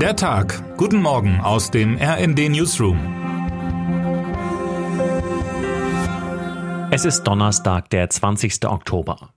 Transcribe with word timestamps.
Der 0.00 0.14
Tag. 0.14 0.76
Guten 0.76 1.00
Morgen 1.00 1.40
aus 1.40 1.70
dem 1.70 1.96
RND 1.96 2.50
Newsroom. 2.50 2.98
Es 6.90 7.06
ist 7.06 7.22
Donnerstag, 7.22 7.88
der 7.88 8.10
20. 8.10 8.66
Oktober. 8.66 9.30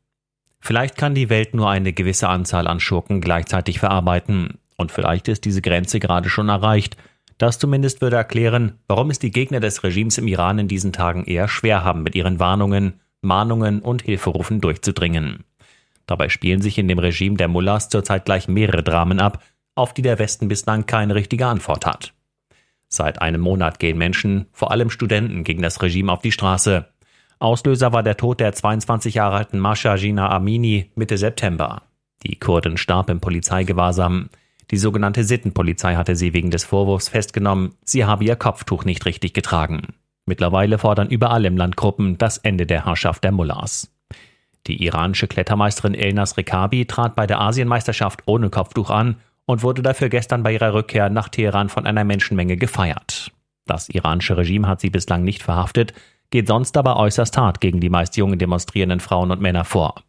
Vielleicht 0.60 0.98
kann 0.98 1.16
die 1.16 1.30
Welt 1.30 1.54
nur 1.54 1.70
eine 1.70 1.94
gewisse 1.94 2.28
Anzahl 2.28 2.68
an 2.68 2.82
Schurken 2.82 3.22
gleichzeitig 3.22 3.80
verarbeiten. 3.80 4.60
Und 4.76 4.92
vielleicht 4.92 5.30
ist 5.30 5.46
diese 5.46 5.62
Grenze 5.62 6.02
gerade 6.02 6.28
schon 6.28 6.50
erreicht. 6.50 6.98
Das 7.38 7.58
zumindest 7.58 8.02
würde 8.02 8.18
erklären, 8.18 8.80
warum 8.90 9.12
es 9.12 9.20
die 9.20 9.32
Gegner 9.32 9.62
des 9.62 9.86
Regimes 9.86 10.18
im 10.18 10.28
Iran 10.28 10.60
in 10.60 10.68
diesen 10.68 10.92
Tagen 10.92 11.24
eher 11.24 11.48
schwer 11.48 11.86
haben, 11.86 12.04
mit 12.04 12.16
ihren 12.16 12.38
Warnungen, 12.42 13.00
Mahnungen 13.22 13.80
und 13.80 14.02
Hilferufen 14.02 14.60
durchzudringen. 14.60 15.46
Dabei 16.06 16.28
spielen 16.28 16.62
sich 16.62 16.78
in 16.78 16.90
dem 16.90 17.00
Regime 17.00 17.38
der 17.38 17.48
Mullahs 17.48 17.88
zurzeit 17.88 18.26
gleich 18.26 18.50
mehrere 18.50 18.84
Dramen 18.84 19.22
ab, 19.22 19.42
auf 19.80 19.94
die 19.94 20.02
der 20.02 20.20
Westen 20.20 20.48
bislang 20.48 20.86
keine 20.86 21.16
richtige 21.16 21.48
Antwort 21.48 21.86
hat. 21.86 22.14
Seit 22.90 23.22
einem 23.22 23.42
Monat 23.42 23.80
gehen 23.80 23.98
Menschen, 23.98 24.48
vor 24.52 24.72
allem 24.72 24.90
Studenten, 24.90 25.44
gegen 25.44 25.62
das 25.62 25.82
Regime 25.82 26.12
auf 26.12 26.22
die 26.22 26.32
Straße. 26.32 26.86
Auslöser 27.40 27.94
war 27.94 28.04
der 28.04 28.18
Tod 28.18 28.40
der 28.40 28.52
22 28.52 29.16
Jahre 29.16 29.38
alten 29.38 29.60
Masha 29.60 29.96
Jina 29.96 30.30
Amini 30.30 30.92
Mitte 30.96 31.18
September. 31.18 31.84
Die 32.24 32.36
Kurdin 32.36 32.78
starb 32.78 33.10
im 33.10 33.22
Polizeigewahrsam. 33.22 34.30
Die 34.72 34.78
sogenannte 34.78 35.24
Sittenpolizei 35.24 35.96
hatte 35.96 36.16
sie 36.16 36.34
wegen 36.34 36.52
des 36.52 36.66
Vorwurfs 36.66 37.08
festgenommen, 37.08 37.74
sie 37.86 38.06
habe 38.06 38.26
ihr 38.26 38.36
Kopftuch 38.36 38.84
nicht 38.84 39.06
richtig 39.06 39.34
getragen. 39.34 39.94
Mittlerweile 40.26 40.78
fordern 40.78 41.10
überall 41.10 41.46
im 41.46 41.58
Land 41.58 41.78
Gruppen 41.78 42.18
das 42.18 42.38
Ende 42.38 42.66
der 42.66 42.86
Herrschaft 42.86 43.24
der 43.24 43.32
Mullahs. 43.32 43.92
Die 44.68 44.84
iranische 44.84 45.28
Klettermeisterin 45.28 45.96
Elnas 45.96 46.38
Rekabi 46.38 46.86
trat 46.86 47.16
bei 47.16 47.26
der 47.26 47.40
Asienmeisterschaft 47.40 48.24
ohne 48.26 48.50
Kopftuch 48.50 48.90
an 48.90 49.16
und 49.50 49.64
wurde 49.64 49.82
dafür 49.82 50.10
gestern 50.10 50.44
bei 50.44 50.54
ihrer 50.54 50.76
Rückkehr 50.76 51.10
nach 51.10 51.28
Teheran 51.28 51.70
von 51.70 51.88
einer 51.88 52.04
Menschenmenge 52.04 52.56
gefeiert. 52.56 53.32
Das 53.66 53.90
iranische 53.90 54.38
Regime 54.38 54.68
hat 54.68 54.80
sie 54.80 54.92
bislang 54.92 55.24
nicht 55.24 55.42
verhaftet, 55.42 55.92
geht 56.30 56.48
sonst 56.48 56.78
aber 56.78 56.98
äußerst 56.98 57.36
hart 57.36 57.60
gegen 57.60 57.80
die 57.80 57.90
meist 57.90 58.16
jungen 58.16 58.38
demonstrierenden 58.38 59.00
Frauen 59.00 59.32
und 59.32 59.42
Männer 59.42 59.66
vor. 59.66 60.04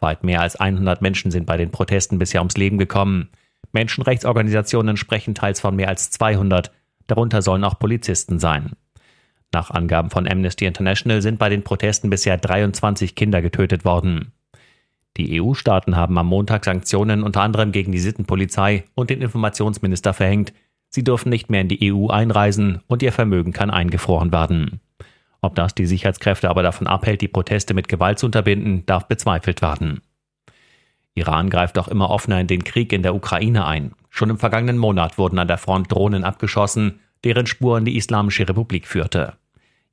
Weit 0.00 0.24
mehr 0.24 0.40
als 0.40 0.56
100 0.56 1.02
Menschen 1.02 1.30
sind 1.30 1.44
bei 1.44 1.58
den 1.58 1.70
Protesten 1.70 2.18
bisher 2.18 2.40
ums 2.40 2.56
Leben 2.56 2.78
gekommen. 2.78 3.28
Menschenrechtsorganisationen 3.72 4.96
sprechen 4.96 5.34
teils 5.34 5.60
von 5.60 5.76
mehr 5.76 5.88
als 5.88 6.10
200, 6.10 6.72
darunter 7.08 7.42
sollen 7.42 7.64
auch 7.64 7.78
Polizisten 7.78 8.38
sein. 8.38 8.72
Nach 9.52 9.70
Angaben 9.70 10.08
von 10.08 10.26
Amnesty 10.26 10.64
International 10.64 11.20
sind 11.20 11.38
bei 11.38 11.50
den 11.50 11.62
Protesten 11.62 12.08
bisher 12.08 12.38
23 12.38 13.14
Kinder 13.14 13.42
getötet 13.42 13.84
worden. 13.84 14.32
Die 15.16 15.40
EU-Staaten 15.40 15.96
haben 15.96 16.16
am 16.18 16.26
Montag 16.26 16.64
Sanktionen 16.64 17.22
unter 17.22 17.42
anderem 17.42 17.72
gegen 17.72 17.92
die 17.92 17.98
Sittenpolizei 17.98 18.84
und 18.94 19.10
den 19.10 19.22
Informationsminister 19.22 20.14
verhängt. 20.14 20.52
Sie 20.90 21.02
dürfen 21.02 21.28
nicht 21.28 21.50
mehr 21.50 21.62
in 21.62 21.68
die 21.68 21.92
EU 21.92 22.08
einreisen 22.08 22.80
und 22.86 23.02
ihr 23.02 23.12
Vermögen 23.12 23.52
kann 23.52 23.70
eingefroren 23.70 24.32
werden. 24.32 24.80
Ob 25.40 25.54
das 25.54 25.74
die 25.74 25.86
Sicherheitskräfte 25.86 26.50
aber 26.50 26.62
davon 26.62 26.86
abhält, 26.86 27.20
die 27.20 27.28
Proteste 27.28 27.74
mit 27.74 27.88
Gewalt 27.88 28.18
zu 28.18 28.26
unterbinden, 28.26 28.86
darf 28.86 29.06
bezweifelt 29.06 29.62
werden. 29.62 30.00
Iran 31.14 31.50
greift 31.50 31.78
auch 31.78 31.88
immer 31.88 32.10
offener 32.10 32.40
in 32.40 32.46
den 32.46 32.64
Krieg 32.64 32.92
in 32.92 33.02
der 33.02 33.14
Ukraine 33.14 33.66
ein. 33.66 33.92
Schon 34.08 34.30
im 34.30 34.38
vergangenen 34.38 34.78
Monat 34.78 35.18
wurden 35.18 35.38
an 35.38 35.48
der 35.48 35.58
Front 35.58 35.92
Drohnen 35.92 36.24
abgeschossen, 36.24 37.00
deren 37.24 37.46
Spuren 37.46 37.84
die 37.84 37.96
Islamische 37.96 38.48
Republik 38.48 38.86
führte. 38.86 39.34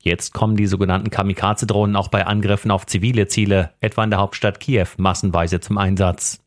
Jetzt 0.02 0.32
kommen 0.32 0.56
die 0.56 0.66
sogenannten 0.66 1.10
Kamikaze-Drohnen 1.10 1.96
auch 1.96 2.08
bei 2.08 2.26
Angriffen 2.26 2.70
auf 2.70 2.86
zivile 2.86 3.26
Ziele, 3.26 3.72
etwa 3.80 4.04
in 4.04 4.10
der 4.10 4.20
Hauptstadt 4.20 4.60
Kiew, 4.60 4.86
massenweise 4.98 5.60
zum 5.60 5.78
Einsatz. 5.78 6.40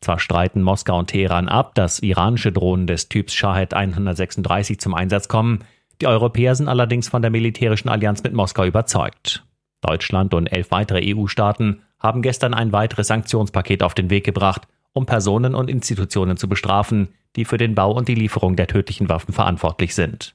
Zwar 0.00 0.18
streiten 0.18 0.62
Moskau 0.62 0.98
und 0.98 1.08
Teheran 1.08 1.48
ab, 1.48 1.74
dass 1.74 2.00
iranische 2.00 2.52
Drohnen 2.52 2.86
des 2.86 3.08
Typs 3.08 3.34
Shahed 3.34 3.74
136 3.74 4.80
zum 4.80 4.94
Einsatz 4.94 5.28
kommen, 5.28 5.64
die 6.00 6.06
Europäer 6.06 6.54
sind 6.54 6.68
allerdings 6.68 7.08
von 7.08 7.22
der 7.22 7.30
militärischen 7.30 7.88
Allianz 7.88 8.22
mit 8.22 8.32
Moskau 8.32 8.64
überzeugt. 8.64 9.44
Deutschland 9.80 10.34
und 10.34 10.46
elf 10.46 10.70
weitere 10.70 11.14
EU-Staaten 11.14 11.82
haben 11.98 12.22
gestern 12.22 12.54
ein 12.54 12.72
weiteres 12.72 13.08
Sanktionspaket 13.08 13.82
auf 13.82 13.94
den 13.94 14.10
Weg 14.10 14.24
gebracht, 14.24 14.68
um 14.92 15.06
Personen 15.06 15.54
und 15.54 15.68
Institutionen 15.68 16.36
zu 16.36 16.48
bestrafen, 16.48 17.08
die 17.36 17.44
für 17.44 17.58
den 17.58 17.74
Bau 17.74 17.92
und 17.92 18.08
die 18.08 18.14
Lieferung 18.14 18.56
der 18.56 18.68
tödlichen 18.68 19.08
Waffen 19.08 19.34
verantwortlich 19.34 19.94
sind. 19.94 20.34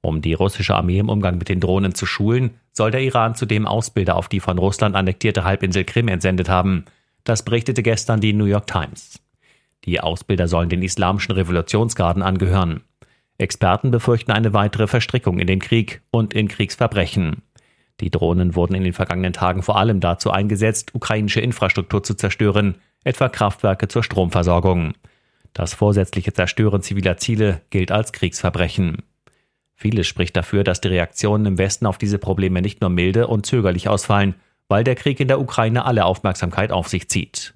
Um 0.00 0.22
die 0.22 0.34
russische 0.34 0.74
Armee 0.74 0.98
im 0.98 1.08
Umgang 1.08 1.38
mit 1.38 1.48
den 1.48 1.60
Drohnen 1.60 1.94
zu 1.94 2.06
schulen, 2.06 2.52
soll 2.72 2.90
der 2.90 3.02
Iran 3.02 3.34
zudem 3.34 3.66
Ausbilder 3.66 4.16
auf 4.16 4.28
die 4.28 4.40
von 4.40 4.58
Russland 4.58 4.94
annektierte 4.94 5.44
Halbinsel 5.44 5.84
Krim 5.84 6.08
entsendet 6.08 6.48
haben. 6.48 6.84
Das 7.24 7.44
berichtete 7.44 7.82
gestern 7.82 8.20
die 8.20 8.32
New 8.32 8.44
York 8.44 8.66
Times. 8.66 9.20
Die 9.84 10.00
Ausbilder 10.00 10.48
sollen 10.48 10.68
den 10.68 10.82
islamischen 10.82 11.32
Revolutionsgarden 11.32 12.22
angehören. 12.22 12.82
Experten 13.38 13.90
befürchten 13.90 14.32
eine 14.32 14.52
weitere 14.52 14.86
Verstrickung 14.86 15.38
in 15.38 15.46
den 15.46 15.60
Krieg 15.60 16.02
und 16.10 16.34
in 16.34 16.48
Kriegsverbrechen. 16.48 17.42
Die 18.00 18.10
Drohnen 18.10 18.54
wurden 18.54 18.74
in 18.74 18.84
den 18.84 18.92
vergangenen 18.92 19.32
Tagen 19.32 19.62
vor 19.62 19.76
allem 19.76 20.00
dazu 20.00 20.30
eingesetzt, 20.30 20.94
ukrainische 20.94 21.40
Infrastruktur 21.40 22.02
zu 22.02 22.14
zerstören, 22.14 22.76
etwa 23.04 23.28
Kraftwerke 23.28 23.88
zur 23.88 24.02
Stromversorgung. 24.02 24.94
Das 25.52 25.74
vorsätzliche 25.74 26.32
Zerstören 26.32 26.82
ziviler 26.82 27.16
Ziele 27.16 27.62
gilt 27.70 27.90
als 27.90 28.12
Kriegsverbrechen. 28.12 29.02
Vieles 29.80 30.08
spricht 30.08 30.36
dafür, 30.36 30.64
dass 30.64 30.80
die 30.80 30.88
Reaktionen 30.88 31.46
im 31.46 31.56
Westen 31.56 31.86
auf 31.86 31.98
diese 31.98 32.18
Probleme 32.18 32.60
nicht 32.60 32.80
nur 32.80 32.90
milde 32.90 33.28
und 33.28 33.46
zögerlich 33.46 33.88
ausfallen, 33.88 34.34
weil 34.66 34.82
der 34.82 34.96
Krieg 34.96 35.20
in 35.20 35.28
der 35.28 35.40
Ukraine 35.40 35.84
alle 35.84 36.04
Aufmerksamkeit 36.04 36.72
auf 36.72 36.88
sich 36.88 37.08
zieht. 37.08 37.54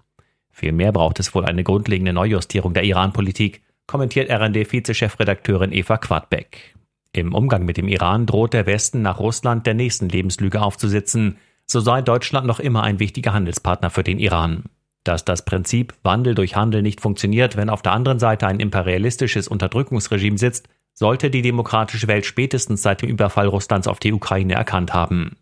Vielmehr 0.53 0.93
braucht 0.93 1.19
es 1.19 1.35
wohl 1.35 1.45
eine 1.45 1.65
grundlegende 1.65 2.13
Neujustierung 2.13 2.75
der 2.75 2.85
Iran-Politik, 2.85 3.63
kommentiert 3.89 4.31
RND-Vizechefredakteurin 4.31 5.73
Eva 5.73 5.99
Quadbeck. 5.99 6.77
Im 7.13 7.35
Umgang 7.35 7.65
mit 7.65 7.77
dem 7.77 7.89
Iran 7.89 8.25
droht 8.27 8.53
der 8.53 8.67
Westen 8.67 9.03
nach 9.03 9.19
Russland 9.19 9.67
der 9.67 9.75
nächsten 9.75 10.09
Lebenslüge 10.09 10.63
aufzusitzen, 10.63 11.39
so 11.67 11.81
sei 11.81 12.03
Deutschland 12.03 12.47
noch 12.47 12.61
immer 12.61 12.85
ein 12.85 13.01
wichtiger 13.01 13.33
Handelspartner 13.33 13.91
für 13.91 14.05
den 14.05 14.21
Iran. 14.21 14.67
Dass 15.03 15.25
das 15.25 15.45
Prinzip 15.45 15.95
Wandel 16.05 16.37
durch 16.37 16.55
Handel 16.55 16.83
nicht 16.83 17.01
funktioniert, 17.01 17.57
wenn 17.57 17.69
auf 17.69 17.83
der 17.83 17.93
anderen 17.93 18.21
Seite 18.21 18.47
ein 18.47 18.61
imperialistisches 18.61 19.49
Unterdrückungsregime 19.49 20.39
sitzt, 20.39 20.69
sollte 20.95 21.31
die 21.31 21.43
demokratische 21.43 22.09
Welt 22.09 22.27
spätestens 22.27 22.83
seit 22.83 23.03
dem 23.03 23.09
Überfall 23.09 23.47
Russlands 23.47 23.89
auf 23.89 23.99
die 23.99 24.13
Ukraine 24.13 24.55
erkannt 24.55 24.93
haben. 24.93 25.37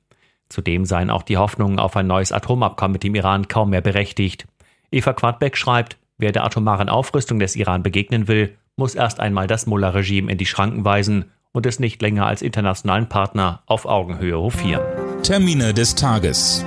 Zudem 0.49 0.84
seien 0.84 1.11
auch 1.11 1.22
die 1.22 1.37
Hoffnungen 1.37 1.78
auf 1.78 1.97
ein 1.97 2.06
neues 2.06 2.33
Atomabkommen 2.33 2.94
mit 2.94 3.05
dem 3.05 3.15
Iran 3.15 3.49
kaum 3.49 3.71
mehr 3.71 3.81
berechtigt. 3.81 4.47
Eva 4.91 5.12
Quadbeck 5.12 5.56
schreibt, 5.56 5.97
wer 6.19 6.33
der 6.33 6.44
atomaren 6.44 6.89
Aufrüstung 6.89 7.39
des 7.39 7.56
Iran 7.56 7.83
begegnen 7.83 8.27
will, 8.27 8.56
muss 8.77 8.94
erst 8.94 9.21
einmal 9.21 9.47
das 9.47 9.66
Mullah-Regime 9.66 10.31
in 10.31 10.39
die 10.39 10.47
Schranken 10.47 10.84
weisen 10.84 11.27
und 11.53 11.66
es 11.66 11.78
nicht 11.78 12.00
länger 12.03 12.27
als 12.27 12.43
internationalen 12.43 13.09
Partner 13.09 13.62
auf 13.66 13.87
Augenhöhe 13.87 14.39
hofieren. 14.39 14.83
Termine 15.22 15.75
des 15.75 15.94
Tages. 15.94 16.65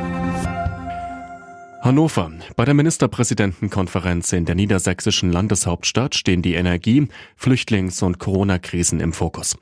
Hannover. 1.83 2.31
Bei 2.55 2.63
der 2.63 2.75
Ministerpräsidentenkonferenz 2.75 4.31
in 4.31 4.45
der 4.45 4.55
niedersächsischen 4.55 5.33
Landeshauptstadt 5.33 6.15
stehen 6.15 6.41
die 6.41 6.53
Energie-, 6.53 7.09
Flüchtlings- 7.35 8.01
und 8.01 8.19
Corona-Krisen 8.19 9.01
im 9.01 9.11
Fokus. 9.11 9.57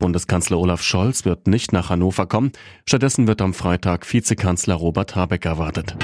Bundeskanzler 0.00 0.58
Olaf 0.58 0.82
Scholz 0.82 1.24
wird 1.24 1.46
nicht 1.46 1.72
nach 1.72 1.88
Hannover 1.88 2.26
kommen. 2.26 2.50
Stattdessen 2.86 3.28
wird 3.28 3.40
am 3.40 3.54
Freitag 3.54 4.12
Vizekanzler 4.12 4.74
Robert 4.74 5.14
Habeck 5.14 5.44
erwartet. 5.44 5.94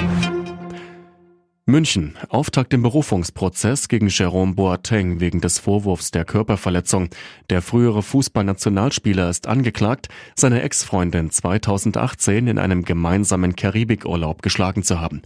München. 1.65 2.15
Auftakt 2.29 2.73
im 2.73 2.81
Berufungsprozess 2.81 3.89
gegen 3.89 4.07
Jerome 4.07 4.53
Boateng 4.53 5.19
wegen 5.19 5.41
des 5.41 5.59
Vorwurfs 5.59 6.11
der 6.11 6.23
Körperverletzung. 6.23 7.09
Der 7.49 7.61
frühere 7.61 8.03
Fußballnationalspieler 8.03 9.29
ist 9.29 9.47
angeklagt, 9.47 10.07
seine 10.33 10.61
Ex-Freundin 10.61 11.29
2018 11.29 12.47
in 12.47 12.57
einem 12.57 12.85
gemeinsamen 12.85 13.57
Karibikurlaub 13.57 14.41
geschlagen 14.41 14.83
zu 14.83 15.01
haben. 15.01 15.23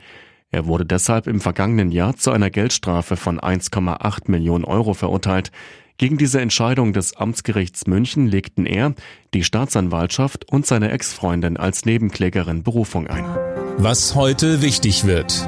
Er 0.54 0.66
wurde 0.68 0.86
deshalb 0.86 1.28
im 1.28 1.40
vergangenen 1.40 1.92
Jahr 1.92 2.18
zu 2.18 2.32
einer 2.32 2.50
Geldstrafe 2.50 3.16
von 3.16 3.40
1,8 3.40 4.30
Millionen 4.30 4.66
Euro 4.66 4.94
verurteilt. 4.94 5.52
Gegen 5.98 6.18
diese 6.18 6.42
Entscheidung 6.42 6.92
des 6.92 7.16
Amtsgerichts 7.16 7.88
München 7.88 8.28
legten 8.28 8.66
er, 8.66 8.94
die 9.34 9.46
Staatsanwaltschaft 9.46 10.52
und 10.52 10.66
seine 10.66 10.92
Ex-Freundin 10.92 11.56
als 11.56 11.86
Nebenklägerin 11.86 12.64
Berufung 12.64 13.08
ein. 13.08 13.24
Was 13.78 14.16
heute 14.16 14.62
wichtig 14.62 15.06
wird. 15.06 15.48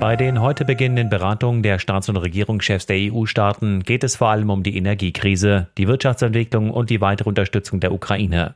Bei 0.00 0.16
den 0.16 0.40
heute 0.40 0.64
beginnenden 0.64 1.10
Beratungen 1.10 1.62
der 1.62 1.78
Staats- 1.78 2.08
und 2.08 2.16
Regierungschefs 2.16 2.86
der 2.86 3.12
EU-Staaten 3.12 3.82
geht 3.82 4.02
es 4.02 4.16
vor 4.16 4.28
allem 4.28 4.48
um 4.48 4.62
die 4.62 4.74
Energiekrise, 4.78 5.68
die 5.76 5.86
Wirtschaftsentwicklung 5.86 6.70
und 6.70 6.88
die 6.88 7.02
weitere 7.02 7.28
Unterstützung 7.28 7.80
der 7.80 7.92
Ukraine. 7.92 8.54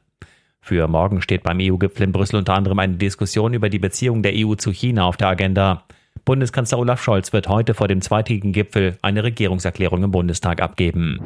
Für 0.67 0.89
morgen 0.89 1.21
steht 1.21 1.43
beim 1.43 1.59
EU-Gipfel 1.61 2.05
in 2.05 2.13
Brüssel 2.13 2.37
unter 2.37 2.55
anderem 2.55 2.79
eine 2.79 2.95
Diskussion 2.95 3.53
über 3.53 3.69
die 3.69 3.79
Beziehung 3.79 4.23
der 4.23 4.33
EU 4.35 4.55
zu 4.55 4.71
China 4.71 5.05
auf 5.05 5.19
der 5.19 5.29
Agenda. 5.29 5.85
Bundeskanzler 6.25 6.79
Olaf 6.79 7.03
Scholz 7.03 7.35
wird 7.35 7.51
heute 7.51 7.75
vor 7.75 7.87
dem 7.87 8.01
zweitägigen 8.01 8.55
Gipfel 8.55 8.97
eine 9.03 9.25
Regierungserklärung 9.25 10.03
im 10.05 10.11
Bundestag 10.11 10.63
abgeben. 10.63 11.21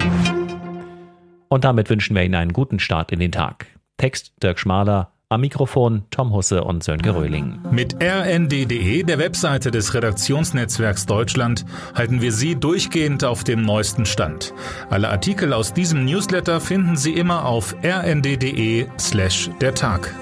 Und 1.47 1.63
damit 1.63 1.89
wünschen 1.89 2.17
wir 2.17 2.25
Ihnen 2.25 2.35
einen 2.35 2.53
guten 2.53 2.81
Start 2.81 3.13
in 3.13 3.21
den 3.21 3.31
Tag. 3.31 3.67
Text 3.97 4.33
Dirk 4.43 4.59
Schmaler, 4.59 5.13
Am 5.31 5.43
Mikrofon 5.43 6.05
Tom 6.11 6.33
Husse 6.33 6.65
und 6.65 6.83
Sönke 6.83 7.15
Röhling. 7.15 7.59
Mit 7.71 8.03
rnd.de, 8.03 9.03
der 9.03 9.19
Webseite 9.19 9.71
des 9.71 9.93
Redaktionsnetzwerks 9.93 11.05
Deutschland, 11.05 11.67
halten 11.95 12.23
wir 12.23 12.33
Sie 12.33 12.57
durchgehend 12.57 13.25
auf 13.25 13.45
dem 13.45 13.61
neuesten 13.61 14.07
Stand. 14.07 14.55
Alle 14.89 15.11
Artikel 15.11 15.53
aus 15.53 15.75
diesem 15.75 16.07
Newsletter 16.07 16.63
finden 16.63 16.97
Sie 16.97 17.13
immer 17.13 17.45
auf 17.45 17.77
rnd.de 17.85 18.87
slash 18.99 19.51
der 19.61 19.75
Tag. 19.75 20.15